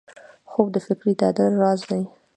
[0.51, 2.03] خوب د فکري تعادل راز دی